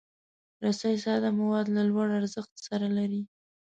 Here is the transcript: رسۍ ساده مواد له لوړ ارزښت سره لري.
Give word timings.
رسۍ 0.65 0.95
ساده 1.05 1.29
مواد 1.39 1.65
له 1.75 1.81
لوړ 1.89 2.07
ارزښت 2.19 2.53
سره 2.67 2.87
لري. 2.97 3.21